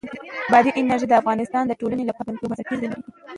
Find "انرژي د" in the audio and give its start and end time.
0.79-1.13